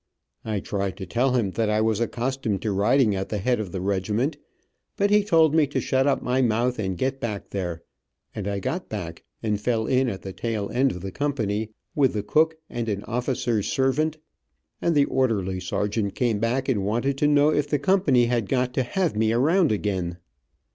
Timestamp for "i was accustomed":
1.69-2.63